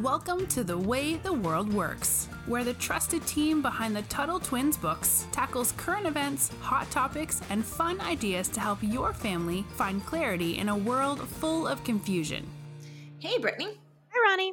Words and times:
Welcome 0.00 0.46
to 0.46 0.64
The 0.64 0.78
Way 0.78 1.16
the 1.16 1.34
World 1.34 1.70
Works, 1.70 2.26
where 2.46 2.64
the 2.64 2.72
trusted 2.72 3.26
team 3.26 3.60
behind 3.60 3.94
the 3.94 4.00
Tuttle 4.02 4.40
Twins 4.40 4.78
books 4.78 5.26
tackles 5.32 5.72
current 5.72 6.06
events, 6.06 6.50
hot 6.62 6.90
topics, 6.90 7.42
and 7.50 7.62
fun 7.62 8.00
ideas 8.00 8.48
to 8.48 8.60
help 8.60 8.78
your 8.80 9.12
family 9.12 9.66
find 9.76 10.04
clarity 10.06 10.56
in 10.56 10.70
a 10.70 10.76
world 10.76 11.20
full 11.28 11.66
of 11.66 11.84
confusion. 11.84 12.48
Hey, 13.18 13.36
Brittany. 13.36 13.78
Hi, 14.14 14.36
Ronni. 14.36 14.52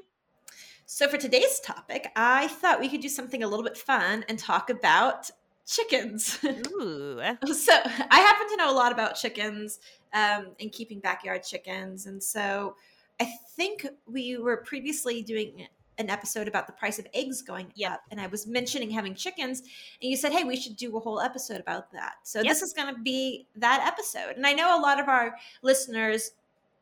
So, 0.86 1.08
for 1.08 1.16
today's 1.16 1.62
topic, 1.62 2.12
I 2.18 2.50
thought 2.50 2.82
we 2.82 2.90
could 2.90 3.00
do 3.00 3.08
something 3.08 3.42
a 3.42 3.48
little 3.48 3.64
bit 3.64 3.78
fun 3.78 4.26
and 4.28 4.38
talk 4.38 4.70
about 4.70 5.32
chickens. 5.66 6.38
Ooh. 6.44 7.22
so, 7.46 7.74
I 8.12 8.20
happen 8.20 8.50
to 8.50 8.58
know 8.58 8.70
a 8.70 8.76
lot 8.76 8.92
about 8.92 9.16
chickens 9.16 9.80
um, 10.12 10.48
and 10.60 10.70
keeping 10.70 11.00
backyard 11.00 11.44
chickens. 11.44 12.08
And 12.08 12.22
so, 12.22 12.76
I 13.20 13.26
think 13.56 13.86
we 14.06 14.38
were 14.38 14.58
previously 14.58 15.22
doing 15.22 15.68
an 15.98 16.10
episode 16.10 16.48
about 16.48 16.66
the 16.66 16.72
price 16.74 16.98
of 16.98 17.06
eggs 17.14 17.42
going 17.42 17.74
Yep. 17.76 17.92
up, 17.92 18.02
and 18.10 18.22
I 18.22 18.28
was 18.28 18.48
mentioning 18.48 18.90
having 18.90 19.14
chickens, 19.14 19.60
and 19.60 20.10
you 20.10 20.16
said, 20.16 20.32
"Hey, 20.32 20.46
we 20.46 20.56
should 20.56 20.78
do 20.78 20.96
a 20.96 21.00
whole 21.00 21.20
episode 21.20 21.60
about 21.60 21.92
that." 21.92 22.16
So 22.24 22.40
Yep. 22.40 22.48
this 22.48 22.62
is 22.62 22.72
going 22.74 22.94
to 22.96 23.02
be 23.02 23.48
that 23.56 23.86
episode, 23.86 24.38
and 24.38 24.48
I 24.48 24.54
know 24.54 24.80
a 24.80 24.82
lot 24.82 25.00
of 25.00 25.10
our 25.10 25.36
listeners 25.62 26.32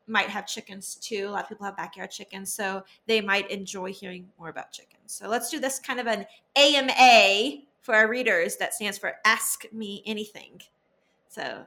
might 0.06 0.28
have 0.30 0.46
chickens 0.46 0.94
too. 0.94 1.26
A 1.28 1.30
lot 1.30 1.42
of 1.42 1.48
people 1.48 1.66
have 1.66 1.76
backyard 1.76 2.12
chickens, 2.12 2.52
so 2.52 2.84
they 3.06 3.20
might 3.20 3.50
enjoy 3.50 3.92
hearing 3.92 4.30
more 4.38 4.48
about 4.48 4.70
chickens. 4.70 5.12
So 5.12 5.28
let's 5.28 5.50
do 5.50 5.58
this 5.58 5.80
kind 5.80 5.98
of 5.98 6.06
an 6.06 6.24
AMA 6.56 7.62
for 7.82 7.94
our 7.96 8.08
readers 8.08 8.56
that 8.58 8.72
stands 8.72 8.98
for 8.98 9.16
Ask 9.24 9.64
Me 9.72 10.02
Anything. 10.06 10.62
So 11.28 11.66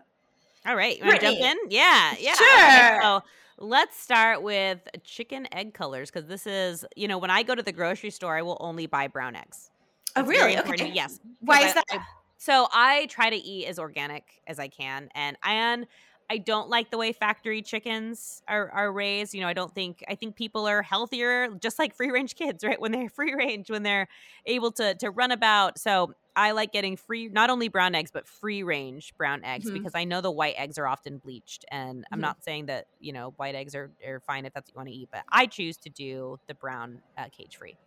All 0.65 0.75
right. 0.75 0.97
You 0.97 1.05
want 1.05 1.20
to 1.21 1.25
jump 1.27 1.39
in? 1.39 1.57
Yeah. 1.70 2.15
Yeah. 2.20 2.33
Sure. 2.35 2.57
Okay, 2.59 2.99
so 3.02 3.21
let's 3.57 3.97
start 3.99 4.43
with 4.43 4.79
chicken 5.03 5.47
egg 5.53 5.73
colors 5.73 6.11
because 6.11 6.27
this 6.27 6.45
is, 6.45 6.85
you 6.95 7.07
know, 7.07 7.17
when 7.17 7.31
I 7.31 7.43
go 7.43 7.55
to 7.55 7.63
the 7.63 7.71
grocery 7.71 8.09
store, 8.11 8.35
I 8.38 8.41
will 8.41 8.57
only 8.59 8.85
buy 8.85 9.07
brown 9.07 9.35
eggs. 9.35 9.69
Oh, 10.16 10.23
really? 10.23 10.58
Okay. 10.59 10.91
Yes. 10.94 11.19
Why 11.39 11.61
is 11.61 11.73
that? 11.75 11.86
I- 11.91 11.99
so 12.38 12.67
I 12.73 13.05
try 13.05 13.30
to 13.30 13.36
eat 13.36 13.67
as 13.67 13.77
organic 13.77 14.23
as 14.47 14.58
I 14.58 14.67
can, 14.67 15.09
and 15.13 15.38
and 15.44 15.86
I 16.31 16.37
don't 16.37 16.69
like 16.69 16.91
the 16.91 16.97
way 16.97 17.11
factory 17.11 17.61
chickens 17.61 18.41
are, 18.47 18.69
are 18.71 18.91
raised. 18.93 19.33
You 19.33 19.41
know, 19.41 19.47
I 19.49 19.53
don't 19.53 19.73
think 19.75 20.03
I 20.07 20.15
think 20.15 20.37
people 20.37 20.65
are 20.67 20.81
healthier, 20.81 21.49
just 21.61 21.77
like 21.77 21.93
free 21.95 22.09
range 22.11 22.35
kids, 22.35 22.63
right? 22.65 22.79
When 22.79 22.91
they're 22.93 23.09
free 23.09 23.33
range, 23.35 23.69
when 23.69 23.83
they're 23.83 24.07
able 24.45 24.71
to 24.73 24.95
to 24.95 25.11
run 25.11 25.31
about. 25.31 25.77
So 25.79 26.13
I 26.35 26.52
like 26.52 26.71
getting 26.71 26.95
free, 26.95 27.27
not 27.27 27.49
only 27.49 27.67
brown 27.67 27.95
eggs, 27.95 28.11
but 28.11 28.27
free 28.27 28.63
range 28.63 29.13
brown 29.17 29.43
eggs 29.43 29.69
Mhm. 29.69 29.71
because 29.71 29.93
I 29.95 30.05
know 30.05 30.21
the 30.21 30.31
white 30.31 30.55
eggs 30.57 30.77
are 30.77 30.87
often 30.87 31.17
bleached. 31.17 31.65
And 31.71 32.05
I'm 32.13 32.21
Mhm. 32.21 32.31
not 32.31 32.43
saying 32.43 32.67
that 32.67 32.85
you 32.99 33.13
know 33.13 33.31
white 33.37 33.55
eggs 33.55 33.75
are, 33.75 33.91
are 34.07 34.21
fine 34.21 34.45
if 34.45 34.53
that's 34.53 34.69
what 34.69 34.73
you 34.75 34.79
want 34.79 34.89
to 34.89 34.95
eat, 34.95 35.09
but 35.11 35.23
I 35.31 35.47
choose 35.47 35.77
to 35.79 35.89
do 35.89 36.37
the 36.47 36.55
brown 36.55 37.02
uh, 37.17 37.27
cage 37.31 37.57
free. 37.57 37.77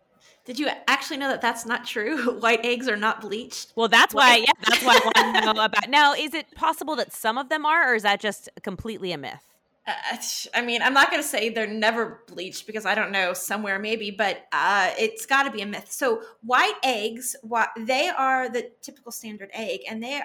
Did 0.45 0.59
you 0.59 0.69
actually 0.87 1.17
know 1.17 1.29
that 1.29 1.41
that's 1.41 1.65
not 1.65 1.85
true? 1.85 2.39
White 2.39 2.63
eggs 2.63 2.87
are 2.87 2.97
not 2.97 3.21
bleached. 3.21 3.73
Well, 3.75 3.87
that's 3.87 4.13
why. 4.13 4.37
Yeah, 4.37 4.51
that's 4.67 4.83
why 4.83 4.93
I 4.93 5.01
want 5.03 5.35
to 5.35 5.53
know 5.53 5.63
about. 5.65 5.89
Now, 5.89 6.13
is 6.13 6.33
it 6.33 6.53
possible 6.55 6.95
that 6.97 7.11
some 7.11 7.37
of 7.37 7.49
them 7.49 7.65
are, 7.65 7.91
or 7.91 7.95
is 7.95 8.03
that 8.03 8.19
just 8.19 8.49
completely 8.61 9.11
a 9.11 9.17
myth? 9.17 9.41
Uh, 9.87 10.17
I 10.53 10.61
mean, 10.61 10.81
I'm 10.81 10.93
not 10.93 11.11
going 11.11 11.21
to 11.21 11.27
say 11.27 11.49
they're 11.49 11.67
never 11.67 12.21
bleached 12.27 12.65
because 12.65 12.85
I 12.85 12.95
don't 12.95 13.11
know 13.11 13.33
somewhere 13.33 13.77
maybe, 13.77 14.09
but 14.09 14.45
uh, 14.51 14.91
it's 14.97 15.25
got 15.25 15.43
to 15.43 15.51
be 15.51 15.61
a 15.61 15.65
myth. 15.65 15.91
So 15.91 16.21
white 16.41 16.75
eggs, 16.83 17.35
what 17.43 17.69
they 17.77 18.09
are 18.09 18.49
the 18.49 18.71
typical 18.81 19.11
standard 19.11 19.49
egg, 19.53 19.81
and 19.87 20.01
they 20.01 20.21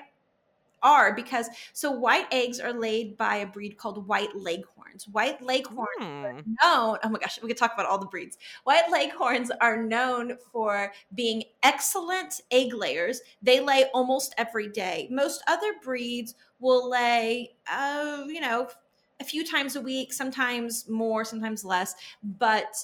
are 0.82 1.14
because 1.14 1.48
so 1.72 1.90
white 1.90 2.26
eggs 2.32 2.60
are 2.60 2.72
laid 2.72 3.16
by 3.16 3.36
a 3.36 3.46
breed 3.46 3.76
called 3.76 4.06
white 4.06 4.34
leghorns. 4.34 5.06
White 5.08 5.40
leghorns 5.42 5.86
Hmm. 5.98 6.56
known 6.62 6.98
oh 7.02 7.08
my 7.08 7.18
gosh 7.18 7.40
we 7.42 7.48
could 7.48 7.56
talk 7.56 7.72
about 7.74 7.86
all 7.86 7.98
the 7.98 8.06
breeds 8.06 8.38
white 8.64 8.90
leghorns 8.90 9.50
are 9.60 9.76
known 9.82 10.36
for 10.52 10.92
being 11.14 11.42
excellent 11.62 12.40
egg 12.50 12.72
layers 12.74 13.20
they 13.42 13.60
lay 13.60 13.84
almost 13.94 14.34
every 14.38 14.68
day 14.68 15.06
most 15.10 15.42
other 15.46 15.74
breeds 15.82 16.34
will 16.58 16.88
lay 16.90 17.54
uh, 17.70 18.24
you 18.28 18.40
know 18.40 18.68
a 19.20 19.24
few 19.24 19.44
times 19.44 19.76
a 19.76 19.80
week 19.80 20.12
sometimes 20.12 20.88
more 20.88 21.24
sometimes 21.24 21.64
less 21.64 21.94
but 22.22 22.74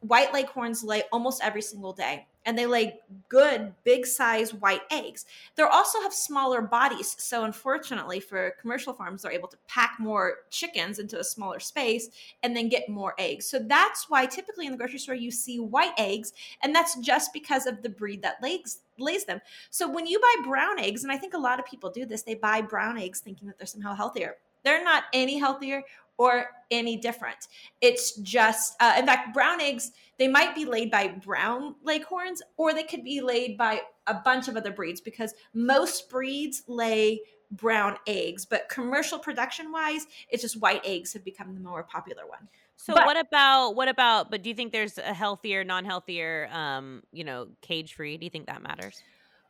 white 0.00 0.32
leghorns 0.32 0.82
lay 0.84 1.02
almost 1.12 1.42
every 1.44 1.62
single 1.62 1.92
day 1.92 2.26
and 2.46 2.56
they 2.56 2.66
lay 2.66 2.98
good 3.28 3.74
big 3.84 4.06
size 4.06 4.54
white 4.54 4.82
eggs. 4.90 5.26
They 5.56 5.62
also 5.62 6.00
have 6.00 6.12
smaller 6.12 6.62
bodies 6.62 7.14
so 7.18 7.44
unfortunately 7.44 8.20
for 8.20 8.54
commercial 8.60 8.92
farms 8.92 9.22
they're 9.22 9.32
able 9.32 9.48
to 9.48 9.58
pack 9.68 9.96
more 9.98 10.38
chickens 10.50 10.98
into 10.98 11.18
a 11.18 11.24
smaller 11.24 11.60
space 11.60 12.08
and 12.42 12.56
then 12.56 12.68
get 12.68 12.88
more 12.88 13.14
eggs. 13.18 13.46
So 13.46 13.58
that's 13.58 14.08
why 14.08 14.26
typically 14.26 14.66
in 14.66 14.72
the 14.72 14.78
grocery 14.78 14.98
store 14.98 15.14
you 15.14 15.30
see 15.30 15.60
white 15.60 15.94
eggs 15.98 16.32
and 16.62 16.74
that's 16.74 16.96
just 16.96 17.32
because 17.32 17.66
of 17.66 17.82
the 17.82 17.88
breed 17.88 18.22
that 18.22 18.42
lays 18.42 18.80
lays 18.98 19.24
them. 19.24 19.40
So 19.70 19.88
when 19.88 20.06
you 20.06 20.20
buy 20.20 20.48
brown 20.48 20.78
eggs 20.78 21.04
and 21.04 21.12
i 21.12 21.16
think 21.16 21.34
a 21.34 21.38
lot 21.38 21.58
of 21.58 21.66
people 21.66 21.90
do 21.90 22.04
this 22.04 22.22
they 22.22 22.34
buy 22.34 22.60
brown 22.60 22.98
eggs 22.98 23.20
thinking 23.20 23.48
that 23.48 23.58
they're 23.58 23.66
somehow 23.66 23.94
healthier. 23.94 24.36
They're 24.62 24.84
not 24.84 25.04
any 25.12 25.38
healthier 25.38 25.82
or 26.20 26.44
any 26.70 26.98
different 26.98 27.48
it's 27.80 28.16
just 28.18 28.76
uh, 28.80 28.94
in 28.98 29.06
fact 29.06 29.32
brown 29.32 29.58
eggs 29.60 29.90
they 30.18 30.28
might 30.28 30.54
be 30.54 30.66
laid 30.66 30.90
by 30.90 31.08
brown 31.08 31.74
leghorns 31.82 32.42
or 32.58 32.74
they 32.74 32.82
could 32.82 33.02
be 33.02 33.22
laid 33.22 33.56
by 33.56 33.80
a 34.06 34.14
bunch 34.14 34.46
of 34.46 34.54
other 34.54 34.70
breeds 34.70 35.00
because 35.00 35.32
most 35.54 36.10
breeds 36.10 36.62
lay 36.68 37.18
brown 37.52 37.96
eggs 38.06 38.44
but 38.44 38.68
commercial 38.68 39.18
production 39.18 39.72
wise 39.72 40.06
it's 40.28 40.42
just 40.42 40.60
white 40.60 40.82
eggs 40.84 41.14
have 41.14 41.24
become 41.24 41.54
the 41.54 41.60
more 41.60 41.82
popular 41.82 42.26
one 42.26 42.46
So, 42.76 42.94
But- 42.94 43.06
what 43.06 43.18
about 43.18 43.74
what 43.76 43.88
about? 43.88 44.30
But 44.30 44.42
do 44.42 44.48
you 44.50 44.54
think 44.54 44.72
there's 44.72 44.96
a 44.96 45.12
healthier, 45.12 45.64
non-healthier, 45.64 46.48
um, 46.50 47.02
you 47.12 47.24
know, 47.24 47.48
cage 47.60 47.92
free? 47.92 48.16
Do 48.16 48.24
you 48.24 48.30
think 48.30 48.46
that 48.46 48.62
matters? 48.62 49.02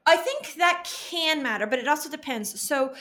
I 0.05 0.17
think 0.17 0.55
that 0.55 0.91
can 1.11 1.41
matter, 1.41 1.67
but 1.67 1.79
it 1.79 1.87
also 1.87 2.11
depends. 2.11 2.61
So, 2.61 2.93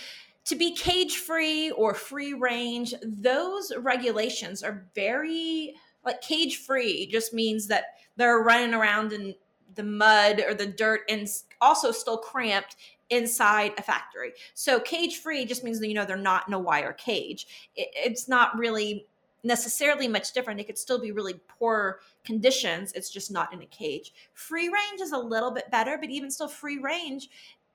to 0.50 0.56
be 0.56 0.76
cage 0.76 1.18
free 1.18 1.70
or 1.70 1.94
free 1.94 2.34
range, 2.34 2.96
those 3.04 3.72
regulations 3.78 4.64
are 4.64 4.88
very 4.96 5.76
like 6.04 6.22
cage 6.22 6.58
free 6.58 7.06
just 7.06 7.36
means 7.36 7.68
that 7.68 7.84
they're 8.16 8.40
running 8.40 8.74
around 8.74 9.14
in 9.14 9.36
the 9.76 9.84
mud 9.84 10.42
or 10.48 10.56
the 10.56 10.66
dirt 10.66 11.02
and 11.08 11.28
also 11.62 11.92
still 11.92 12.18
cramped 12.18 12.78
inside 13.12 13.74
a 13.78 13.84
factory. 13.84 14.34
So, 14.56 14.80
cage 14.80 15.18
free 15.18 15.46
just 15.46 15.64
means 15.64 15.80
that 15.80 15.88
you 15.88 15.94
know 15.94 16.06
they're 16.06 16.18
not 16.18 16.48
in 16.48 16.54
a 16.56 16.60
wire 16.60 16.94
cage. 16.94 17.70
It, 17.76 17.90
it's 17.94 18.28
not 18.28 18.58
really 18.58 19.06
necessarily 19.44 20.08
much 20.08 20.34
different. 20.34 20.60
It 20.60 20.66
could 20.66 20.80
still 20.80 21.00
be 21.00 21.12
really 21.12 21.40
poor 21.48 22.00
conditions. 22.26 22.92
It's 22.94 23.12
just 23.12 23.32
not 23.32 23.54
in 23.54 23.62
a 23.62 23.68
cage. 23.68 24.14
Free 24.34 24.68
range 24.68 25.00
is 25.02 25.12
a 25.12 25.18
little 25.18 25.52
bit 25.52 25.70
better, 25.70 25.98
but 26.00 26.10
even 26.10 26.32
still, 26.32 26.48
free 26.48 26.80
range, 26.80 27.30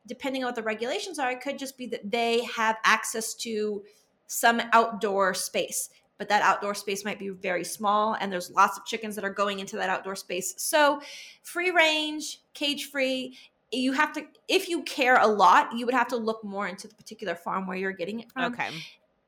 depending 0.06 0.42
on 0.44 0.48
what 0.48 0.54
the 0.54 0.62
regulations 0.62 1.19
are, 1.19 1.31
it 1.31 1.41
could 1.41 1.59
just 1.59 1.76
be 1.78 1.87
that 1.88 2.10
they 2.10 2.44
have 2.44 2.76
access 2.84 3.34
to 3.34 3.82
some 4.26 4.60
outdoor 4.72 5.34
space. 5.34 5.91
But 6.16 6.28
that 6.28 6.42
outdoor 6.42 6.75
space 6.75 7.04
might 7.04 7.19
be 7.19 7.31
very 7.31 7.65
small, 7.65 8.15
and 8.20 8.32
there's 8.32 8.50
lots 8.50 8.78
of 8.78 8.84
chickens 8.84 9.16
that 9.16 9.25
are 9.25 9.32
going 9.32 9.59
into 9.59 9.76
that 9.76 9.91
outdoor 9.91 10.15
space. 10.15 10.54
So, 10.59 11.00
free 11.42 11.70
range, 11.70 12.41
cage 12.54 12.91
free, 12.91 13.37
you 13.72 13.92
have 13.92 14.12
to, 14.12 14.25
if 14.47 14.69
you 14.69 14.82
care 14.84 15.16
a 15.19 15.26
lot, 15.26 15.76
you 15.76 15.84
would 15.87 15.94
have 15.94 16.06
to 16.09 16.16
look 16.16 16.44
more 16.44 16.69
into 16.69 16.86
the 16.86 16.94
particular 16.94 17.34
farm 17.34 17.66
where 17.66 17.76
you're 17.76 17.91
getting 17.92 18.21
it 18.21 18.31
from 18.31 18.53
Okay. 18.53 18.69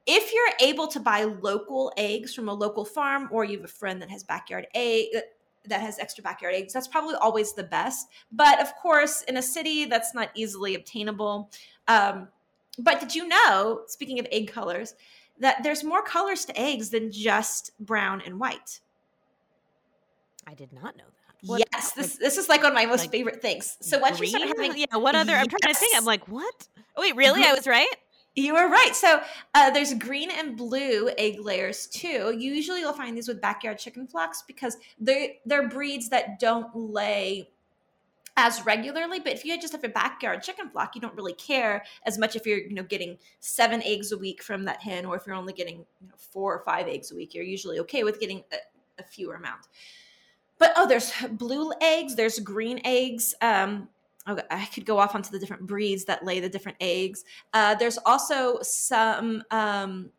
if 0.06 0.32
you're 0.32 0.68
able 0.68 0.86
to 0.86 1.00
buy 1.00 1.24
local 1.24 1.92
eggs 1.96 2.32
from 2.32 2.48
a 2.48 2.54
local 2.54 2.84
farm 2.84 3.28
or 3.32 3.44
you 3.44 3.56
have 3.56 3.64
a 3.64 3.68
friend 3.68 4.00
that 4.00 4.08
has 4.08 4.22
backyard 4.22 4.68
egg 4.74 5.06
that 5.68 5.80
has 5.80 5.98
extra 5.98 6.22
backyard 6.22 6.54
eggs 6.54 6.72
that's 6.72 6.88
probably 6.88 7.14
always 7.16 7.52
the 7.52 7.62
best 7.62 8.08
but 8.32 8.60
of 8.60 8.74
course 8.76 9.22
in 9.22 9.36
a 9.36 9.42
city 9.42 9.84
that's 9.84 10.14
not 10.14 10.30
easily 10.34 10.74
obtainable 10.74 11.50
um, 11.88 12.28
but 12.78 13.00
did 13.00 13.14
you 13.14 13.26
know 13.26 13.82
speaking 13.86 14.18
of 14.18 14.26
egg 14.30 14.48
colors 14.50 14.94
that 15.38 15.62
there's 15.62 15.84
more 15.84 16.02
colors 16.02 16.44
to 16.44 16.58
eggs 16.58 16.90
than 16.90 17.10
just 17.10 17.72
brown 17.80 18.22
and 18.24 18.38
white 18.38 18.80
I 20.48 20.54
did 20.54 20.72
not 20.72 20.96
know 20.96 21.04
that. 21.04 21.48
What- 21.48 21.62
yes 21.72 21.92
this 21.92 22.16
this 22.16 22.38
is 22.38 22.48
like 22.48 22.62
one 22.62 22.72
of 22.72 22.74
my 22.74 22.86
most 22.86 23.00
like 23.00 23.10
favorite 23.10 23.42
things 23.42 23.76
so 23.80 23.98
once 23.98 24.20
you 24.20 24.26
start 24.26 24.44
having 24.46 24.76
yeah, 24.76 24.96
what 24.96 25.14
other? 25.14 25.34
I'm 25.34 25.46
trying 25.46 25.74
to 25.74 25.78
think. 25.78 25.96
I'm 25.96 26.04
like, 26.04 26.28
what? 26.28 26.68
Oh, 26.96 27.02
wait, 27.02 27.16
really? 27.16 27.42
I 27.42 27.52
was 27.52 27.66
right. 27.66 27.88
You 28.38 28.54
are 28.56 28.68
right. 28.68 28.94
So 28.94 29.22
uh, 29.54 29.70
there's 29.70 29.94
green 29.94 30.30
and 30.30 30.58
blue 30.58 31.08
egg 31.16 31.40
layers 31.40 31.86
too. 31.86 32.36
Usually 32.38 32.80
you'll 32.80 32.92
find 32.92 33.16
these 33.16 33.28
with 33.28 33.40
backyard 33.40 33.78
chicken 33.78 34.06
flocks 34.06 34.44
because 34.46 34.76
they 35.00 35.40
they're 35.46 35.68
breeds 35.68 36.10
that 36.10 36.38
don't 36.38 36.68
lay 36.74 37.48
as 38.36 38.64
regularly. 38.66 39.20
But 39.20 39.32
if 39.32 39.44
you 39.46 39.58
just 39.58 39.72
have 39.72 39.84
a 39.84 39.88
backyard 39.88 40.42
chicken 40.42 40.68
flock, 40.68 40.94
you 40.94 41.00
don't 41.00 41.14
really 41.14 41.32
care 41.32 41.84
as 42.04 42.18
much 42.18 42.36
if 42.36 42.46
you're 42.46 42.58
you 42.58 42.74
know 42.74 42.82
getting 42.82 43.16
seven 43.40 43.82
eggs 43.82 44.12
a 44.12 44.18
week 44.18 44.42
from 44.42 44.66
that 44.66 44.82
hen, 44.82 45.06
or 45.06 45.16
if 45.16 45.26
you're 45.26 45.34
only 45.34 45.54
getting 45.54 45.78
you 46.00 46.08
know, 46.08 46.14
four 46.18 46.54
or 46.54 46.62
five 46.62 46.86
eggs 46.88 47.10
a 47.10 47.14
week. 47.14 47.34
You're 47.34 47.44
usually 47.44 47.78
okay 47.80 48.04
with 48.04 48.20
getting 48.20 48.44
a, 48.52 48.56
a 48.98 49.02
fewer 49.02 49.36
amount. 49.36 49.66
But 50.58 50.72
oh, 50.76 50.86
there's 50.86 51.10
blue 51.30 51.72
eggs. 51.80 52.16
There's 52.16 52.38
green 52.38 52.80
eggs. 52.84 53.34
Um, 53.40 53.88
I 54.26 54.66
could 54.66 54.84
go 54.84 54.98
off 54.98 55.14
onto 55.14 55.30
the 55.30 55.38
different 55.38 55.66
breeds 55.66 56.04
that 56.06 56.24
lay 56.24 56.40
the 56.40 56.48
different 56.48 56.78
eggs. 56.80 57.24
Uh, 57.52 57.74
there's 57.74 57.98
also 57.98 58.58
some. 58.62 59.42
Um, 59.50 60.10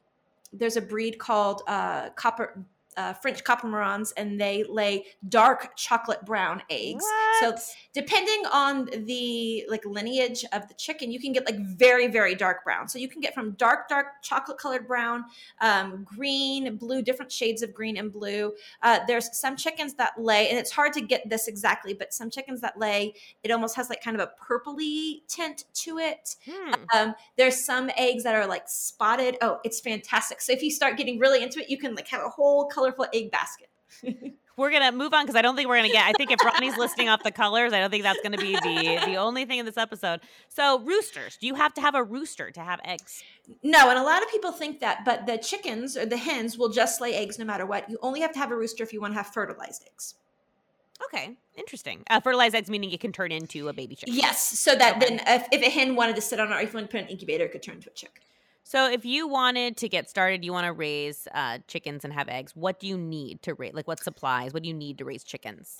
there's 0.54 0.78
a 0.78 0.82
breed 0.82 1.20
called 1.20 1.62
uh, 1.68 2.10
copper 2.12 2.64
uh, 2.98 3.14
French 3.14 3.44
Copper 3.44 3.68
Marans, 3.68 4.12
and 4.18 4.42
they 4.42 4.66
lay 4.68 5.06
dark 5.30 5.78
chocolate 5.78 6.26
brown 6.26 6.62
eggs. 6.70 7.06
So 7.40 7.56
depending 7.94 8.44
on 8.52 8.90
the 9.06 9.66
like 9.70 9.86
lineage 9.86 10.44
of 10.52 10.68
the 10.68 10.74
chicken, 10.74 11.12
you 11.12 11.20
can 11.20 11.32
get 11.32 11.46
like 11.46 11.60
very 11.60 12.08
very 12.08 12.36
dark 12.36 12.64
brown. 12.64 12.88
So 12.88 13.00
you 13.00 13.08
can 13.08 13.22
get 13.22 13.34
from 13.34 13.52
dark 13.52 13.88
dark 13.88 14.24
chocolate 14.24 14.58
colored 14.58 14.88
brown, 14.88 15.26
um, 15.62 16.04
green, 16.04 16.78
blue, 16.78 17.02
different 17.02 17.32
shades 17.32 17.62
of 17.62 17.74
green 17.74 17.98
and 17.98 18.12
blue. 18.12 18.54
Uh, 18.82 19.00
there's 19.08 19.38
some 19.38 19.56
chickens 19.56 19.94
that 19.96 20.14
lay, 20.18 20.50
and 20.50 20.58
it's 20.58 20.72
hard 20.72 20.94
to 20.94 21.02
get 21.02 21.30
this 21.30 21.48
exactly, 21.48 21.94
but 21.94 22.14
some 22.14 22.30
chickens 22.30 22.62
that 22.62 22.78
lay, 22.80 23.14
it 23.44 23.52
almost 23.52 23.76
has 23.76 23.90
like 23.90 24.02
kind 24.04 24.20
of 24.20 24.28
a 24.28 24.32
purpley 24.44 25.22
tint 25.28 25.66
to 25.74 26.00
it. 26.00 26.36
Hmm. 26.50 26.74
Um, 26.96 27.16
there's 27.38 27.64
some 27.64 27.92
eggs 27.98 28.24
that 28.24 28.36
are 28.36 28.48
like 28.48 28.64
spotted. 28.68 29.38
Oh, 29.42 29.60
it's 29.64 29.80
fantastic. 29.80 30.42
So 30.42 30.52
if 30.52 30.64
you 30.64 30.72
start 30.72 30.98
getting 30.98 31.20
really 31.20 31.44
into 31.44 31.60
it, 31.60 31.70
you 31.70 31.78
can 31.78 31.96
like 31.96 32.08
have 32.08 32.22
a 32.22 32.30
whole 32.30 32.70
colorful 32.92 33.06
egg 33.14 33.32
basket. 33.32 33.70
We're 34.58 34.72
gonna 34.72 34.92
move 34.92 35.14
on 35.14 35.24
because 35.24 35.36
I 35.36 35.44
don't 35.44 35.56
think 35.56 35.70
we're 35.70 35.76
gonna 35.76 35.90
get. 35.90 36.08
I 36.08 36.14
think 36.14 36.32
if 36.32 36.40
Ronni's 36.40 36.76
listing 36.80 37.10
off 37.10 37.22
the 37.22 37.32
colors, 37.32 37.74
I 37.74 37.80
don't 37.80 37.92
think 37.92 38.02
that's 38.02 38.20
gonna 38.24 38.40
be 38.40 38.54
the 38.56 39.00
the 39.06 39.16
only 39.18 39.46
thing 39.46 39.60
in 39.60 39.68
this 39.68 39.78
episode. 39.78 40.22
So 40.50 40.80
roosters, 40.80 41.38
do 41.38 41.46
you 41.46 41.54
have 41.54 41.76
to 41.76 41.82
have 41.82 41.94
a 41.94 42.04
rooster 42.04 42.50
to 42.50 42.62
have 42.62 42.80
eggs? 42.84 43.22
No, 43.62 43.92
and 43.92 44.00
a 44.00 44.02
lot 44.02 44.24
of 44.24 44.32
people 44.32 44.52
think 44.52 44.80
that, 44.80 45.06
but 45.06 45.28
the 45.28 45.38
chickens 45.38 45.96
or 45.96 46.08
the 46.08 46.18
hens 46.18 46.58
will 46.58 46.70
just 46.70 47.00
lay 47.00 47.14
eggs 47.14 47.38
no 47.38 47.46
matter 47.46 47.68
what. 47.68 47.88
You 47.88 48.00
only 48.02 48.20
have 48.22 48.32
to 48.34 48.40
have 48.40 48.50
a 48.50 48.56
rooster 48.56 48.82
if 48.84 48.92
you 48.94 49.00
want 49.00 49.14
to 49.14 49.18
have 49.18 49.28
fertilized 49.28 49.84
eggs. 49.94 50.16
Okay, 51.06 51.38
interesting. 51.56 52.04
Uh, 52.10 52.20
fertilized 52.20 52.56
eggs 52.56 52.68
meaning 52.72 52.90
it 52.90 53.00
can 53.00 53.12
turn 53.12 53.32
into 53.32 53.70
a 53.70 53.74
baby 53.74 53.94
chicken. 53.96 54.16
Yes, 54.16 54.60
so 54.60 54.74
that 54.74 54.98
Okay. 54.98 55.18
then 55.18 55.22
if, 55.28 55.48
if 55.52 55.62
a 55.62 55.70
hen 55.70 55.96
wanted 55.96 56.16
to 56.16 56.22
sit 56.24 56.40
on 56.40 56.52
it 56.52 56.56
or 56.56 56.60
if 56.62 56.74
you 56.74 56.78
want 56.80 56.90
to 56.90 56.98
put 56.98 57.04
an 57.04 57.10
incubator, 57.10 57.46
it 57.46 57.52
could 57.52 57.62
turn 57.62 57.76
into 57.76 57.92
a 57.92 57.94
chick. 57.94 58.22
So 58.70 58.92
if 58.92 59.06
you 59.06 59.30
wanted 59.30 59.78
to 59.78 59.88
get 59.88 60.10
started, 60.10 60.44
you 60.44 60.52
want 60.52 60.66
to 60.66 60.74
raise 60.74 61.26
uh, 61.34 61.60
chickens 61.70 62.04
and 62.04 62.14
have 62.14 62.28
eggs. 62.28 62.54
What 62.54 62.82
do 62.82 62.88
you 62.88 62.98
need 62.98 63.42
to 63.44 63.54
raise? 63.54 63.74
Like 63.74 63.88
what 63.88 64.04
supplies? 64.04 64.54
What 64.54 64.64
do 64.64 64.68
you 64.68 64.76
need 64.76 64.98
to 64.98 65.06
raise 65.06 65.24
chickens? 65.24 65.78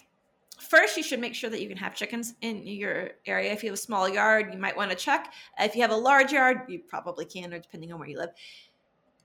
First, 0.58 0.96
you 0.96 1.04
should 1.04 1.20
make 1.20 1.36
sure 1.36 1.50
that 1.50 1.62
you 1.62 1.68
can 1.68 1.76
have 1.76 1.96
chickens 1.96 2.36
in 2.40 2.66
your 2.66 3.10
area. 3.26 3.52
If 3.52 3.62
you 3.62 3.72
have 3.72 3.78
a 3.78 3.82
small 3.82 4.08
yard, 4.08 4.54
you 4.54 4.58
might 4.58 4.78
want 4.78 4.92
to 4.92 4.96
check. 4.96 5.34
If 5.60 5.76
you 5.76 5.82
have 5.82 5.92
a 5.92 5.98
large 5.98 6.32
yard, 6.32 6.62
you 6.70 6.80
probably 6.80 7.26
can, 7.26 7.54
or 7.54 7.60
depending 7.60 7.92
on 7.92 8.00
where 8.00 8.08
you 8.08 8.20
live. 8.20 8.30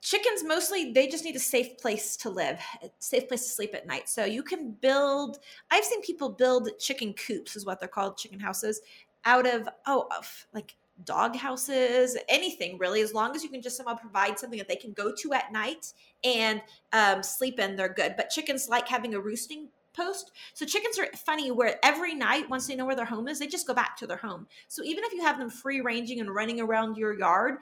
Chickens 0.01 0.43
mostly 0.43 0.93
they 0.93 1.07
just 1.07 1.25
need 1.25 1.37
a 1.37 1.39
safe 1.39 1.79
place 1.79 2.17
to 2.17 2.31
live, 2.31 2.59
a 2.83 2.91
safe 2.99 3.29
place 3.29 3.45
to 3.45 3.51
sleep 3.51 3.77
at 3.77 3.87
night. 3.87 4.09
So 4.09 4.25
you 4.25 4.43
can 4.43 4.73
build. 4.73 5.39
I've 5.71 5.85
seen 5.85 6.03
people 6.03 6.31
build 6.31 6.69
chicken 6.81 7.15
coops, 7.15 7.55
is 7.55 7.65
what 7.65 7.79
they're 7.79 7.89
called, 7.89 8.19
chicken 8.19 8.41
houses, 8.41 8.81
out 9.25 9.47
of 9.47 9.69
oh, 9.87 10.09
of 10.19 10.49
like 10.53 10.75
dog 11.05 11.37
houses, 11.37 12.17
anything 12.29 12.79
really, 12.79 13.01
as 13.01 13.13
long 13.13 13.35
as 13.35 13.43
you 13.43 13.51
can 13.51 13.63
just 13.63 13.77
somehow 13.77 13.95
provide 13.95 14.39
something 14.39 14.59
that 14.59 14.69
they 14.69 14.77
can 14.77 14.93
go 14.93 15.13
to 15.19 15.33
at 15.33 15.53
night 15.53 15.93
and 16.25 16.63
um, 16.93 17.23
sleep 17.23 17.59
in, 17.59 17.77
they're 17.77 17.93
good. 17.93 18.15
But 18.17 18.31
chickens 18.31 18.69
like 18.69 18.89
having 18.89 19.15
a 19.15 19.21
roosting 19.21 19.69
post. 19.95 20.33
So 20.55 20.65
chickens 20.65 20.99
are 20.99 21.07
funny 21.17 21.51
where 21.51 21.79
every 21.85 22.15
night, 22.15 22.49
once 22.49 22.67
they 22.67 22.75
know 22.75 22.87
where 22.87 22.97
their 22.97 23.05
home 23.05 23.29
is, 23.29 23.39
they 23.39 23.47
just 23.47 23.67
go 23.67 23.75
back 23.75 23.97
to 23.99 24.07
their 24.07 24.17
home. 24.17 24.47
So 24.69 24.83
even 24.85 25.05
if 25.05 25.13
you 25.13 25.23
have 25.23 25.39
them 25.39 25.51
free 25.51 25.81
ranging 25.81 26.21
and 26.21 26.35
running 26.35 26.61
around 26.61 26.97
your 26.97 27.19
yard, 27.19 27.59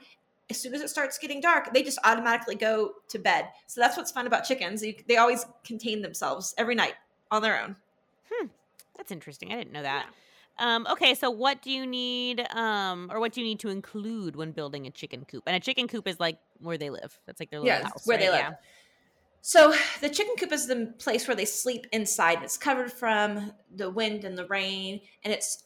as 0.49 0.59
soon 0.59 0.73
as 0.73 0.81
it 0.81 0.89
starts 0.89 1.17
getting 1.17 1.39
dark, 1.39 1.73
they 1.73 1.83
just 1.83 1.99
automatically 2.03 2.55
go 2.55 2.93
to 3.07 3.19
bed. 3.19 3.49
So 3.67 3.79
that's 3.79 3.97
what's 3.97 4.11
fun 4.11 4.27
about 4.27 4.43
chickens. 4.43 4.83
They 5.07 5.17
always 5.17 5.45
contain 5.63 6.01
themselves 6.01 6.53
every 6.57 6.75
night 6.75 6.95
on 7.31 7.41
their 7.41 7.61
own. 7.61 7.75
Hmm. 8.29 8.47
That's 8.97 9.11
interesting. 9.11 9.51
I 9.51 9.55
didn't 9.55 9.71
know 9.71 9.83
that. 9.83 10.07
Um, 10.61 10.85
okay, 10.91 11.15
so 11.15 11.31
what 11.31 11.63
do 11.63 11.71
you 11.71 11.87
need, 11.87 12.45
um, 12.51 13.09
or 13.11 13.19
what 13.19 13.33
do 13.33 13.41
you 13.41 13.47
need 13.47 13.59
to 13.61 13.69
include 13.69 14.35
when 14.35 14.51
building 14.51 14.85
a 14.85 14.91
chicken 14.91 15.25
coop? 15.25 15.41
And 15.47 15.55
a 15.55 15.59
chicken 15.59 15.87
coop 15.87 16.07
is 16.07 16.19
like 16.19 16.37
where 16.59 16.77
they 16.77 16.91
live. 16.91 17.19
That's 17.25 17.39
like 17.39 17.49
their 17.49 17.59
little 17.59 17.75
Yeah, 17.75 17.87
house, 17.87 18.05
where 18.05 18.19
they 18.19 18.29
right? 18.29 18.45
live. 18.45 18.53
So 19.41 19.73
the 20.01 20.09
chicken 20.09 20.35
coop 20.37 20.51
is 20.51 20.67
the 20.67 20.93
place 20.99 21.27
where 21.27 21.35
they 21.35 21.45
sleep 21.45 21.87
inside. 21.91 22.43
It's 22.43 22.57
covered 22.57 22.93
from 22.93 23.53
the 23.75 23.89
wind 23.89 24.23
and 24.23 24.37
the 24.37 24.45
rain, 24.45 25.01
and 25.23 25.33
it's 25.33 25.63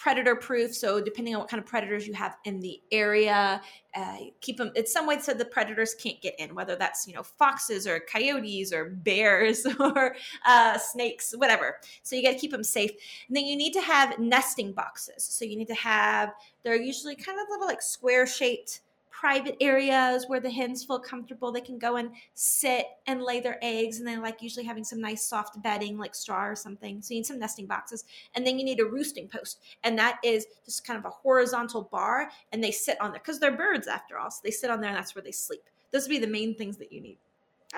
predator 0.00 0.34
proof. 0.34 0.74
So 0.74 0.98
depending 0.98 1.34
on 1.34 1.40
what 1.40 1.50
kind 1.50 1.62
of 1.62 1.68
predators 1.68 2.06
you 2.06 2.14
have 2.14 2.36
in 2.44 2.58
the 2.58 2.80
area, 2.90 3.60
uh, 3.94 4.16
keep 4.40 4.56
them. 4.56 4.72
It's 4.74 4.90
some 4.90 5.06
way 5.06 5.18
so 5.18 5.34
the 5.34 5.44
predators 5.44 5.94
can't 5.94 6.18
get 6.22 6.34
in, 6.38 6.54
whether 6.54 6.74
that's 6.74 7.06
you 7.06 7.12
know 7.12 7.22
foxes 7.22 7.86
or 7.86 8.00
coyotes 8.00 8.72
or 8.72 8.86
bears 8.90 9.66
or 9.80 10.16
uh, 10.46 10.78
snakes, 10.78 11.34
whatever. 11.36 11.76
So 12.02 12.16
you 12.16 12.22
got 12.22 12.32
to 12.32 12.38
keep 12.38 12.50
them 12.50 12.64
safe. 12.64 12.90
And 13.28 13.36
then 13.36 13.44
you 13.44 13.56
need 13.56 13.74
to 13.74 13.82
have 13.82 14.18
nesting 14.18 14.72
boxes. 14.72 15.22
So 15.22 15.44
you 15.44 15.56
need 15.56 15.68
to 15.68 15.74
have. 15.74 16.32
They're 16.62 16.80
usually 16.80 17.14
kind 17.14 17.38
of 17.38 17.46
little 17.50 17.66
like 17.66 17.82
square 17.82 18.26
shaped 18.26 18.80
private 19.10 19.56
areas 19.60 20.24
where 20.28 20.40
the 20.40 20.50
hens 20.50 20.84
feel 20.84 20.98
comfortable. 20.98 21.52
They 21.52 21.60
can 21.60 21.78
go 21.78 21.96
and 21.96 22.10
sit 22.34 22.86
and 23.06 23.22
lay 23.22 23.40
their 23.40 23.58
eggs, 23.62 23.98
and 23.98 24.06
they 24.06 24.16
like 24.16 24.42
usually 24.42 24.64
having 24.64 24.84
some 24.84 25.00
nice 25.00 25.24
soft 25.24 25.60
bedding 25.62 25.98
like 25.98 26.14
straw 26.14 26.46
or 26.46 26.56
something. 26.56 27.02
So 27.02 27.14
you 27.14 27.20
need 27.20 27.26
some 27.26 27.38
nesting 27.38 27.66
boxes, 27.66 28.04
and 28.34 28.46
then 28.46 28.58
you 28.58 28.64
need 28.64 28.80
a 28.80 28.84
roosting 28.84 29.28
post, 29.28 29.60
and 29.84 29.98
that 29.98 30.18
is 30.24 30.46
just 30.64 30.86
kind 30.86 30.98
of 30.98 31.04
a 31.04 31.10
horizontal 31.10 31.88
bar, 31.90 32.30
and 32.52 32.62
they 32.62 32.70
sit 32.70 33.00
on 33.00 33.10
there 33.12 33.20
because 33.20 33.40
they're 33.40 33.56
birds 33.56 33.86
after 33.86 34.18
all. 34.18 34.30
So 34.30 34.40
they 34.44 34.50
sit 34.50 34.70
on 34.70 34.80
there, 34.80 34.90
and 34.90 34.96
that's 34.96 35.14
where 35.14 35.22
they 35.22 35.32
sleep. 35.32 35.62
Those 35.90 36.04
would 36.04 36.10
be 36.10 36.18
the 36.18 36.26
main 36.26 36.54
things 36.54 36.76
that 36.78 36.92
you 36.92 37.00
need. 37.00 37.18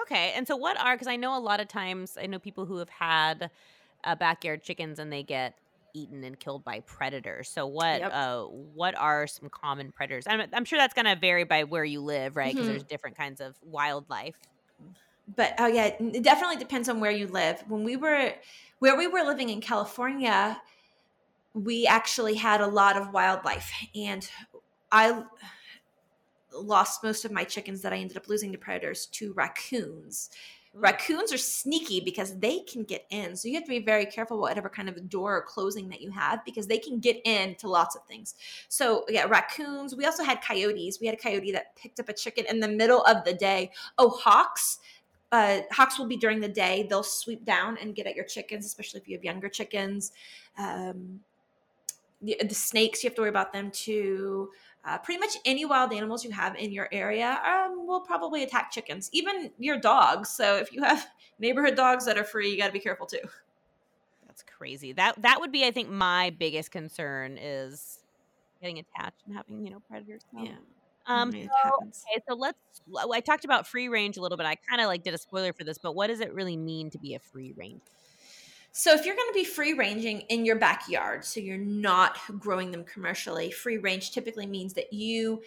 Okay, 0.00 0.32
and 0.34 0.46
so 0.46 0.56
what 0.56 0.78
are 0.80 0.94
because 0.94 1.08
I 1.08 1.16
know 1.16 1.36
a 1.36 1.40
lot 1.40 1.60
of 1.60 1.68
times 1.68 2.16
I 2.20 2.26
know 2.26 2.38
people 2.38 2.66
who 2.66 2.76
have 2.78 2.88
had 2.88 3.50
uh, 4.04 4.14
backyard 4.14 4.62
chickens 4.62 4.98
and 4.98 5.12
they 5.12 5.22
get 5.22 5.54
eaten 5.94 6.24
and 6.24 6.38
killed 6.38 6.64
by 6.64 6.80
predators. 6.80 7.50
So 7.50 7.66
what 7.66 8.02
Yep. 8.02 8.12
uh 8.12 8.44
what 8.46 8.96
are 8.96 9.26
some 9.26 9.48
common 9.50 9.92
predators? 9.92 10.26
I'm, 10.26 10.48
I'm 10.52 10.64
sure 10.64 10.78
that's 10.78 10.94
gonna 10.94 11.16
vary 11.16 11.44
by 11.44 11.64
where 11.64 11.84
you 11.84 12.00
live, 12.02 12.36
right? 12.36 12.54
Because 12.54 12.66
Mhm. 12.66 12.68
there's 12.68 12.84
different 12.84 13.16
kinds 13.16 13.40
of 13.40 13.56
wildlife. 13.62 14.36
but 15.28 15.54
oh 15.58 15.66
yeah 15.66 15.86
it 15.98 16.22
definitely 16.22 16.56
depends 16.56 16.88
on 16.88 17.00
where 17.00 17.10
you 17.10 17.26
live 17.26 17.62
when 17.68 17.84
we 17.84 17.96
were 17.96 18.32
where 18.80 18.96
we 18.96 19.06
were 19.06 19.22
living 19.22 19.48
in 19.48 19.60
california 19.60 20.60
we 21.54 21.86
actually 21.86 22.36
had 22.36 22.60
a 22.60 22.66
lot 22.66 22.96
of 22.96 23.12
wildlife 23.12 23.72
and 23.94 24.30
i 24.92 25.24
lost 26.52 27.02
most 27.02 27.24
of 27.24 27.32
my 27.32 27.44
chickens 27.44 27.80
that 27.82 27.92
i 27.92 27.96
ended 27.96 28.16
up 28.16 28.28
losing 28.28 28.52
to 28.52 28.58
predators 28.58 29.06
to 29.06 29.32
raccoons 29.32 30.28
raccoons 30.74 31.32
are 31.32 31.38
sneaky 31.38 32.00
because 32.00 32.38
they 32.38 32.60
can 32.60 32.82
get 32.82 33.04
in 33.10 33.36
so 33.36 33.46
you 33.46 33.54
have 33.54 33.64
to 33.64 33.68
be 33.68 33.78
very 33.78 34.06
careful 34.06 34.38
whatever 34.38 34.70
kind 34.70 34.88
of 34.88 35.08
door 35.10 35.36
or 35.36 35.42
closing 35.42 35.86
that 35.88 36.00
you 36.00 36.10
have 36.10 36.42
because 36.46 36.66
they 36.66 36.78
can 36.78 36.98
get 36.98 37.20
in 37.26 37.54
to 37.56 37.68
lots 37.68 37.94
of 37.94 38.02
things 38.06 38.34
so 38.68 39.04
yeah 39.08 39.24
raccoons 39.24 39.94
we 39.94 40.06
also 40.06 40.24
had 40.24 40.40
coyotes 40.40 40.98
we 40.98 41.06
had 41.06 41.14
a 41.14 41.18
coyote 41.18 41.52
that 41.52 41.76
picked 41.76 42.00
up 42.00 42.08
a 42.08 42.12
chicken 42.12 42.46
in 42.48 42.58
the 42.58 42.68
middle 42.68 43.02
of 43.02 43.22
the 43.24 43.34
day 43.34 43.70
oh 43.98 44.08
hawks 44.08 44.78
uh, 45.32 45.62
hawks 45.72 45.98
will 45.98 46.06
be 46.06 46.18
during 46.18 46.40
the 46.40 46.48
day. 46.48 46.86
They'll 46.88 47.02
sweep 47.02 47.44
down 47.46 47.78
and 47.78 47.94
get 47.94 48.06
at 48.06 48.14
your 48.14 48.26
chickens, 48.26 48.66
especially 48.66 49.00
if 49.00 49.08
you 49.08 49.16
have 49.16 49.24
younger 49.24 49.48
chickens. 49.48 50.12
Um, 50.58 51.20
the, 52.20 52.36
the 52.46 52.54
snakes, 52.54 53.02
you 53.02 53.08
have 53.08 53.14
to 53.16 53.22
worry 53.22 53.30
about 53.30 53.52
them 53.52 53.70
too. 53.70 54.50
Uh, 54.84 54.98
pretty 54.98 55.20
much 55.20 55.36
any 55.44 55.64
wild 55.64 55.92
animals 55.92 56.24
you 56.24 56.30
have 56.32 56.56
in 56.56 56.72
your 56.72 56.88
area 56.90 57.40
um, 57.46 57.86
will 57.86 58.00
probably 58.00 58.42
attack 58.42 58.70
chickens, 58.72 59.08
even 59.12 59.50
your 59.58 59.78
dogs. 59.78 60.28
So 60.28 60.56
if 60.56 60.72
you 60.72 60.82
have 60.82 61.06
neighborhood 61.38 61.76
dogs 61.76 62.04
that 62.06 62.18
are 62.18 62.24
free, 62.24 62.50
you 62.50 62.58
got 62.58 62.66
to 62.66 62.72
be 62.72 62.80
careful 62.80 63.06
too. 63.06 63.20
That's 64.26 64.42
crazy. 64.42 64.92
That 64.92 65.20
that 65.22 65.40
would 65.40 65.52
be, 65.52 65.64
I 65.64 65.70
think, 65.70 65.88
my 65.88 66.30
biggest 66.30 66.70
concern 66.72 67.38
is 67.40 68.00
getting 68.60 68.78
attached 68.78 69.22
and 69.26 69.36
having 69.36 69.64
you 69.64 69.72
know 69.72 69.80
predators. 69.88 70.22
come. 70.34 70.46
Yeah. 70.46 70.52
Um. 71.06 71.30
So- 71.32 71.38
Okay, 71.38 72.22
so 72.28 72.34
let's. 72.34 72.58
I 73.12 73.20
talked 73.20 73.44
about 73.44 73.66
free 73.66 73.88
range 73.88 74.16
a 74.16 74.20
little 74.20 74.36
bit. 74.38 74.46
I 74.46 74.56
kind 74.68 74.80
of 74.80 74.86
like 74.88 75.02
did 75.04 75.14
a 75.14 75.18
spoiler 75.18 75.52
for 75.52 75.64
this, 75.64 75.78
but 75.78 75.94
what 75.94 76.08
does 76.08 76.20
it 76.20 76.32
really 76.32 76.56
mean 76.56 76.90
to 76.90 76.98
be 76.98 77.14
a 77.14 77.18
free 77.18 77.52
range? 77.56 77.82
So 78.72 78.92
if 78.92 79.04
you're 79.04 79.14
going 79.14 79.28
to 79.28 79.34
be 79.34 79.44
free 79.44 79.74
ranging 79.74 80.22
in 80.22 80.44
your 80.44 80.56
backyard, 80.56 81.24
so 81.24 81.40
you're 81.40 81.58
not 81.58 82.18
growing 82.38 82.70
them 82.70 82.84
commercially, 82.84 83.50
free 83.50 83.78
range 83.78 84.12
typically 84.12 84.46
means 84.46 84.72
that 84.74 84.92
you 84.92 85.42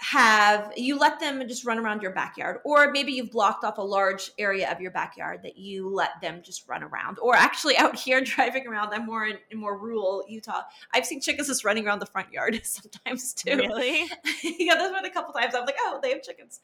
have 0.00 0.72
you 0.76 0.96
let 0.96 1.18
them 1.18 1.42
just 1.48 1.66
run 1.66 1.76
around 1.76 2.00
your 2.00 2.12
backyard 2.12 2.58
or 2.64 2.92
maybe 2.92 3.10
you've 3.10 3.32
blocked 3.32 3.64
off 3.64 3.78
a 3.78 3.82
large 3.82 4.30
area 4.38 4.70
of 4.70 4.80
your 4.80 4.92
backyard 4.92 5.40
that 5.42 5.56
you 5.56 5.92
let 5.92 6.10
them 6.22 6.40
just 6.40 6.68
run 6.68 6.84
around 6.84 7.18
or 7.18 7.34
actually 7.34 7.76
out 7.76 7.96
here 7.98 8.20
driving 8.20 8.64
around 8.68 8.94
i'm 8.94 9.04
more 9.04 9.26
in, 9.26 9.36
in 9.50 9.58
more 9.58 9.76
rural 9.76 10.22
utah 10.28 10.62
i've 10.94 11.04
seen 11.04 11.20
chickens 11.20 11.48
just 11.48 11.64
running 11.64 11.84
around 11.84 11.98
the 11.98 12.06
front 12.06 12.32
yard 12.32 12.60
sometimes 12.64 13.34
too 13.34 13.56
Really? 13.56 14.08
yeah, 14.42 14.74
there's 14.74 14.92
been 14.92 15.04
a 15.04 15.10
couple 15.10 15.32
times 15.32 15.54
I'm 15.54 15.64
like, 15.64 15.76
oh, 15.80 15.98
they 16.02 16.10
have 16.10 16.22
chickens. 16.22 16.60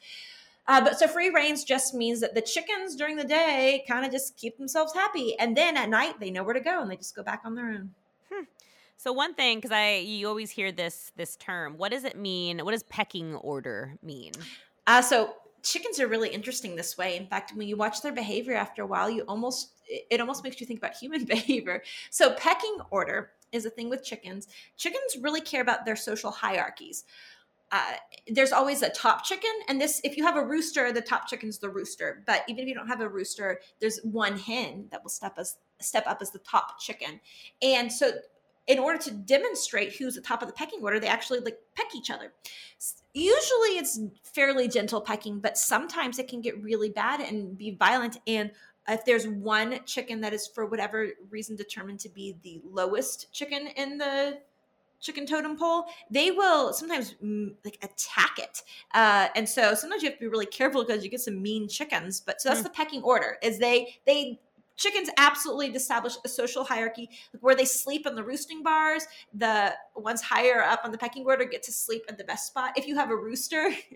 Uh, 0.66 0.82
but 0.82 0.98
so 0.98 1.06
free 1.06 1.30
range 1.30 1.66
just 1.66 1.94
means 1.94 2.20
that 2.20 2.34
the 2.34 2.40
chickens 2.40 2.96
during 2.96 3.16
the 3.16 3.24
day 3.24 3.84
kind 3.86 4.06
of 4.06 4.10
just 4.10 4.36
keep 4.36 4.56
themselves 4.56 4.94
happy, 4.94 5.38
and 5.38 5.56
then 5.56 5.76
at 5.76 5.88
night 5.88 6.18
they 6.20 6.30
know 6.30 6.42
where 6.42 6.54
to 6.54 6.60
go 6.60 6.80
and 6.80 6.90
they 6.90 6.96
just 6.96 7.14
go 7.14 7.22
back 7.22 7.42
on 7.44 7.54
their 7.54 7.68
own. 7.68 7.90
So 9.04 9.12
one 9.12 9.34
thing, 9.34 9.58
because 9.58 9.70
I 9.70 9.96
you 9.96 10.28
always 10.28 10.50
hear 10.50 10.72
this 10.72 11.12
this 11.14 11.36
term. 11.36 11.76
What 11.76 11.90
does 11.90 12.04
it 12.04 12.16
mean? 12.16 12.60
What 12.60 12.70
does 12.70 12.84
pecking 12.84 13.34
order 13.34 13.98
mean? 14.02 14.32
Uh, 14.86 15.02
so 15.02 15.34
chickens 15.62 16.00
are 16.00 16.06
really 16.06 16.30
interesting 16.30 16.74
this 16.74 16.96
way. 16.96 17.16
In 17.16 17.26
fact, 17.26 17.52
when 17.54 17.68
you 17.68 17.76
watch 17.76 18.00
their 18.00 18.12
behavior 18.12 18.54
after 18.54 18.82
a 18.82 18.86
while, 18.86 19.10
you 19.10 19.22
almost 19.22 19.72
it 19.86 20.20
almost 20.20 20.42
makes 20.42 20.58
you 20.58 20.66
think 20.66 20.78
about 20.78 20.94
human 20.94 21.24
behavior. 21.26 21.82
So 22.08 22.32
pecking 22.32 22.78
order 22.90 23.32
is 23.52 23.66
a 23.66 23.70
thing 23.70 23.90
with 23.90 24.02
chickens. 24.02 24.48
Chickens 24.78 25.18
really 25.20 25.40
care 25.40 25.60
about 25.60 25.84
their 25.84 25.96
social 25.96 26.30
hierarchies. 26.30 27.04
Uh, 27.74 27.94
there's 28.28 28.52
always 28.52 28.82
a 28.82 28.90
top 28.90 29.24
chicken 29.24 29.50
and 29.66 29.80
this 29.80 30.00
if 30.04 30.16
you 30.16 30.24
have 30.24 30.36
a 30.36 30.46
rooster 30.46 30.92
the 30.92 31.00
top 31.00 31.26
chicken's 31.26 31.58
the 31.58 31.68
rooster 31.68 32.22
but 32.24 32.44
even 32.46 32.62
if 32.62 32.68
you 32.68 32.74
don't 32.74 32.86
have 32.86 33.00
a 33.00 33.08
rooster 33.08 33.58
there's 33.80 33.98
one 34.04 34.38
hen 34.38 34.86
that 34.92 35.02
will 35.02 35.10
step 35.10 35.34
as 35.38 35.56
step 35.80 36.06
up 36.06 36.18
as 36.22 36.30
the 36.30 36.38
top 36.38 36.78
chicken. 36.78 37.20
And 37.62 37.92
so 37.92 38.12
in 38.68 38.78
order 38.78 38.98
to 38.98 39.10
demonstrate 39.10 39.94
who's 39.96 40.14
the 40.14 40.20
top 40.20 40.40
of 40.40 40.48
the 40.48 40.54
pecking 40.54 40.80
order 40.82 41.00
they 41.00 41.08
actually 41.08 41.40
like 41.40 41.58
peck 41.74 41.88
each 41.96 42.10
other. 42.10 42.32
Usually 43.12 43.76
it's 43.76 44.00
fairly 44.22 44.68
gentle 44.68 45.00
pecking 45.00 45.40
but 45.40 45.58
sometimes 45.58 46.20
it 46.20 46.28
can 46.28 46.40
get 46.40 46.62
really 46.62 46.90
bad 46.90 47.20
and 47.20 47.58
be 47.58 47.72
violent 47.72 48.18
and 48.28 48.52
if 48.88 49.04
there's 49.04 49.26
one 49.26 49.80
chicken 49.84 50.20
that 50.20 50.32
is 50.32 50.46
for 50.46 50.66
whatever 50.66 51.08
reason 51.30 51.56
determined 51.56 51.98
to 52.00 52.08
be 52.08 52.36
the 52.44 52.60
lowest 52.64 53.32
chicken 53.32 53.66
in 53.76 53.98
the 53.98 54.38
chicken 55.00 55.26
totem 55.26 55.56
pole, 55.56 55.86
they 56.10 56.30
will 56.30 56.72
sometimes 56.72 57.14
mm, 57.22 57.54
like 57.64 57.78
attack 57.82 58.38
it. 58.38 58.62
Uh, 58.92 59.28
and 59.36 59.48
so 59.48 59.74
sometimes 59.74 60.02
you 60.02 60.08
have 60.08 60.18
to 60.18 60.24
be 60.24 60.28
really 60.28 60.46
careful 60.46 60.84
because 60.84 61.04
you 61.04 61.10
get 61.10 61.20
some 61.20 61.40
mean 61.42 61.68
chickens. 61.68 62.20
But 62.20 62.40
so 62.40 62.48
that's 62.48 62.60
mm. 62.60 62.64
the 62.64 62.70
pecking 62.70 63.02
order 63.02 63.36
is 63.42 63.58
they 63.58 63.96
they 64.06 64.40
chickens 64.76 65.08
absolutely 65.16 65.68
establish 65.68 66.14
a 66.24 66.28
social 66.28 66.64
hierarchy 66.64 67.08
where 67.40 67.54
they 67.54 67.64
sleep 67.64 68.06
in 68.06 68.14
the 68.14 68.22
roosting 68.22 68.62
bars 68.62 69.06
the 69.32 69.72
ones 69.96 70.20
higher 70.20 70.62
up 70.62 70.80
on 70.84 70.90
the 70.90 70.98
pecking 70.98 71.24
order 71.24 71.44
get 71.44 71.62
to 71.62 71.72
sleep 71.72 72.04
in 72.08 72.16
the 72.16 72.24
best 72.24 72.48
spot 72.48 72.72
if 72.76 72.86
you 72.86 72.96
have 72.96 73.10
a 73.10 73.16
rooster 73.16 73.70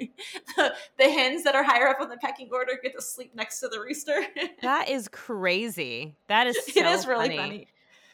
the, 0.56 0.74
the 0.98 1.10
hens 1.10 1.42
that 1.42 1.54
are 1.54 1.64
higher 1.64 1.88
up 1.88 2.00
on 2.00 2.08
the 2.08 2.16
pecking 2.18 2.48
order 2.52 2.72
get 2.82 2.94
to 2.94 3.02
sleep 3.02 3.34
next 3.34 3.60
to 3.60 3.68
the 3.68 3.80
rooster 3.80 4.24
that 4.62 4.88
is 4.88 5.08
crazy 5.08 6.14
that 6.28 6.46
is 6.46 6.56
so 6.66 6.80
it 6.80 6.86
is 6.86 7.06
really 7.06 7.28
funny. 7.28 7.36
funny 7.36 7.68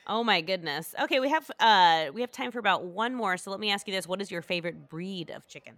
Oh 0.06 0.23
my 0.23 0.40
goodness. 0.40 0.94
Okay, 1.02 1.20
we 1.20 1.30
have 1.30 1.50
uh 1.61 2.06
we 2.12 2.20
have 2.20 2.30
time 2.30 2.50
for 2.50 2.58
about 2.58 2.84
one 2.84 3.14
more. 3.14 3.37
So 3.37 3.50
let 3.50 3.61
me 3.61 3.70
ask 3.70 3.87
you 3.87 3.94
this: 3.94 4.06
What 4.06 4.20
is 4.20 4.30
your 4.30 4.42
favorite 4.42 4.88
breed 4.88 5.30
of 5.30 5.46
chicken? 5.46 5.75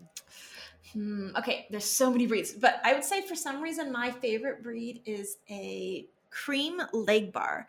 Hmm, 0.93 1.31
okay, 1.37 1.67
there's 1.71 1.85
so 1.85 2.11
many 2.11 2.27
breeds, 2.27 2.53
but 2.53 2.81
I 2.85 2.93
would 2.93 3.05
say 3.05 3.23
for 3.23 3.35
some 3.35 3.61
reason 3.61 3.93
my 3.93 4.11
favorite 4.11 4.63
breed 4.63 5.03
is 5.05 5.39
a 5.51 6.07
cream 6.31 6.81
Legbar. 6.93 7.65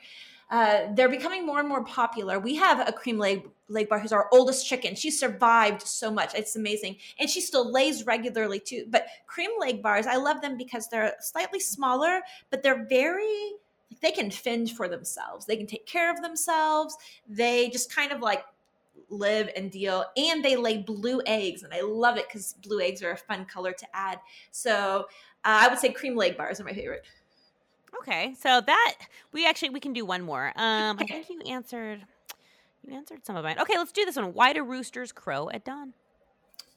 Uh, 0.49 0.93
they're 0.93 1.09
becoming 1.09 1.45
more 1.45 1.59
and 1.59 1.67
more 1.67 1.83
popular. 1.83 2.39
We 2.39 2.55
have 2.55 2.87
a 2.87 2.91
cream 2.91 3.17
leg 3.17 3.49
leg 3.69 3.89
bar 3.89 3.99
who's 3.99 4.13
our 4.13 4.29
oldest 4.31 4.65
chicken. 4.65 4.95
She 4.95 5.11
survived 5.11 5.81
so 5.81 6.09
much. 6.09 6.33
It's 6.35 6.55
amazing. 6.55 6.97
And 7.19 7.29
she 7.29 7.41
still 7.41 7.69
lays 7.69 8.05
regularly 8.05 8.59
too. 8.59 8.85
But 8.89 9.07
cream 9.27 9.51
leg 9.59 9.83
bars, 9.83 10.07
I 10.07 10.15
love 10.15 10.41
them 10.41 10.57
because 10.57 10.87
they're 10.87 11.15
slightly 11.19 11.59
smaller, 11.59 12.21
but 12.49 12.63
they're 12.63 12.85
very 12.85 13.51
like 13.91 13.99
they 14.01 14.11
can 14.11 14.31
fend 14.31 14.71
for 14.71 14.87
themselves. 14.87 15.45
They 15.45 15.57
can 15.57 15.67
take 15.67 15.85
care 15.85 16.11
of 16.11 16.21
themselves. 16.21 16.97
They 17.27 17.69
just 17.69 17.93
kind 17.93 18.11
of 18.11 18.21
like 18.21 18.43
live 19.09 19.49
and 19.55 19.71
deal 19.71 20.05
and 20.17 20.43
they 20.43 20.55
lay 20.55 20.77
blue 20.77 21.21
eggs 21.25 21.63
and 21.63 21.73
i 21.73 21.81
love 21.81 22.17
it 22.17 22.27
because 22.27 22.53
blue 22.63 22.81
eggs 22.81 23.01
are 23.01 23.11
a 23.11 23.17
fun 23.17 23.45
color 23.45 23.71
to 23.71 23.85
add. 23.93 24.19
So 24.51 25.05
uh, 25.45 25.59
i 25.61 25.67
would 25.67 25.79
say 25.79 25.91
cream 25.91 26.15
Legbars 26.15 26.59
are 26.59 26.63
my 26.63 26.73
favorite. 26.73 27.05
Okay 27.99 28.35
so 28.37 28.61
that 28.61 28.95
we 29.31 29.45
actually 29.45 29.69
we 29.69 29.79
can 29.79 29.93
do 29.93 30.05
one 30.05 30.23
more. 30.23 30.47
Um 30.55 30.97
i 30.99 31.05
think 31.05 31.27
you 31.29 31.41
answered 31.51 32.05
you 32.85 32.95
answered 32.95 33.25
some 33.25 33.35
of 33.35 33.43
mine. 33.43 33.59
Okay 33.61 33.77
let's 33.77 33.91
do 33.91 34.05
this 34.05 34.15
one. 34.15 34.33
Why 34.33 34.53
do 34.53 34.63
roosters 34.63 35.11
crow 35.11 35.49
at 35.49 35.63
dawn? 35.63 35.93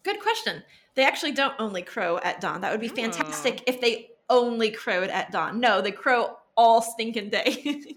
Good 0.02 0.20
question. 0.20 0.62
They 0.94 1.04
actually 1.04 1.32
don't 1.32 1.54
only 1.58 1.82
crow 1.82 2.18
at 2.22 2.40
dawn. 2.40 2.60
That 2.60 2.70
would 2.70 2.80
be 2.80 2.88
fantastic 2.88 3.62
if 3.66 3.80
they 3.80 4.10
only 4.28 4.70
crowed 4.70 5.10
at 5.10 5.32
dawn. 5.32 5.58
No 5.60 5.80
they 5.80 5.90
crow 5.92 6.36
all 6.60 6.82
stinking 6.82 7.30
day. 7.30 7.80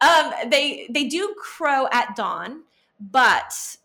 um, 0.00 0.32
they 0.48 0.88
they 0.90 1.04
do 1.04 1.32
crow 1.38 1.86
at 1.92 2.16
dawn, 2.16 2.64
but 2.98 3.76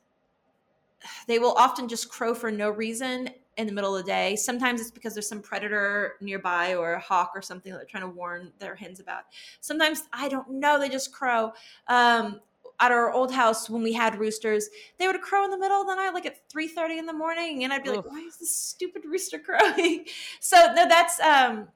they 1.28 1.38
will 1.38 1.54
often 1.54 1.88
just 1.88 2.10
crow 2.10 2.34
for 2.34 2.50
no 2.50 2.72
reason 2.72 3.30
in 3.58 3.68
the 3.68 3.74
middle 3.74 3.96
of 3.96 4.04
the 4.04 4.12
day. 4.12 4.36
Sometimes 4.36 4.82
it's 4.82 4.90
because 4.90 5.14
there's 5.14 5.30
some 5.30 5.42
predator 5.42 6.14
nearby 6.22 6.74
or 6.74 6.94
a 6.94 7.00
hawk 7.00 7.34
or 7.36 7.44
something 7.44 7.72
that 7.72 7.78
they're 7.78 7.86
trying 7.86 8.10
to 8.12 8.18
warn 8.18 8.52
their 8.58 8.74
hens 8.74 9.00
about. 9.00 9.26
Sometimes 9.62 10.08
I 10.12 10.28
don't 10.28 10.50
know, 10.50 10.80
they 10.80 10.90
just 10.90 11.14
crow. 11.14 11.54
Um, 11.88 12.42
at 12.82 12.92
our 12.92 13.12
old 13.12 13.32
house 13.32 13.70
when 13.70 13.84
we 13.84 13.94
had 13.94 14.18
roosters, 14.18 14.70
they 14.98 15.06
would 15.06 15.22
crow 15.22 15.44
in 15.46 15.52
the 15.52 15.58
middle 15.58 15.82
of 15.82 15.88
the 15.88 15.96
night, 15.96 16.16
like 16.16 16.26
at 16.26 16.50
three 16.50 16.68
thirty 16.68 16.98
in 16.98 17.06
the 17.06 17.14
morning, 17.14 17.64
and 17.64 17.72
I'd 17.72 17.84
be 17.84 17.90
Oof. 17.90 17.98
like, 17.98 18.08
"Why 18.08 18.22
is 18.22 18.38
this 18.38 18.56
stupid 18.56 19.04
rooster 19.06 19.38
crowing?" 19.48 20.06
so 20.40 20.74
no, 20.74 20.88
that's 20.88 21.20
um, 21.20 21.68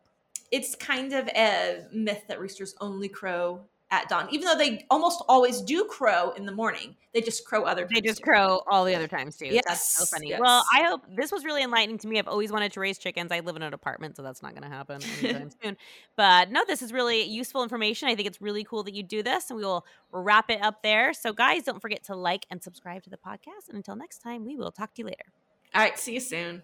it's 0.53 0.75
kind 0.75 1.11
of 1.13 1.27
a 1.29 1.85
myth 1.91 2.23
that 2.27 2.39
roosters 2.39 2.75
only 2.79 3.09
crow 3.09 3.65
at 3.89 4.07
dawn, 4.07 4.27
even 4.31 4.45
though 4.47 4.55
they 4.55 4.85
almost 4.91 5.23
always 5.27 5.61
do 5.61 5.85
crow 5.85 6.29
in 6.31 6.45
the 6.45 6.51
morning. 6.51 6.95
They 7.11 7.21
just 7.21 7.43
crow 7.45 7.63
other 7.63 7.87
They 7.91 8.01
just 8.01 8.19
too. 8.19 8.23
crow 8.23 8.61
all 8.69 8.85
the 8.85 8.95
other 8.95 9.07
times 9.07 9.35
too. 9.37 9.47
Yes. 9.47 9.63
That's 9.67 9.95
so 9.95 10.05
funny. 10.05 10.29
Yes. 10.29 10.39
Well, 10.39 10.63
I 10.73 10.83
hope 10.83 11.01
this 11.15 11.31
was 11.31 11.43
really 11.43 11.63
enlightening 11.63 11.97
to 11.99 12.07
me. 12.07 12.17
I've 12.19 12.27
always 12.27 12.51
wanted 12.51 12.71
to 12.73 12.79
raise 12.79 12.99
chickens. 12.99 13.31
I 13.31 13.39
live 13.41 13.55
in 13.55 13.63
an 13.63 13.73
apartment, 13.73 14.15
so 14.15 14.21
that's 14.23 14.41
not 14.43 14.51
going 14.51 14.63
to 14.63 14.69
happen 14.69 15.01
anytime 15.21 15.49
soon. 15.63 15.77
But 16.15 16.51
no, 16.51 16.63
this 16.67 16.81
is 16.83 16.93
really 16.93 17.23
useful 17.23 17.63
information. 17.63 18.07
I 18.09 18.15
think 18.15 18.27
it's 18.27 18.41
really 18.41 18.63
cool 18.63 18.83
that 18.83 18.93
you 18.93 19.01
do 19.03 19.21
this, 19.23 19.49
and 19.49 19.57
we 19.57 19.63
will 19.63 19.85
wrap 20.11 20.49
it 20.51 20.61
up 20.61 20.81
there. 20.83 21.13
So, 21.13 21.33
guys, 21.33 21.63
don't 21.63 21.81
forget 21.81 22.03
to 22.05 22.15
like 22.15 22.45
and 22.51 22.61
subscribe 22.63 23.03
to 23.03 23.09
the 23.09 23.17
podcast. 23.17 23.69
And 23.69 23.77
until 23.77 23.95
next 23.95 24.19
time, 24.19 24.45
we 24.45 24.55
will 24.55 24.71
talk 24.71 24.93
to 24.95 25.01
you 25.01 25.05
later. 25.05 25.25
All 25.75 25.81
right. 25.81 25.97
See 25.99 26.13
you 26.13 26.19
soon. 26.19 26.63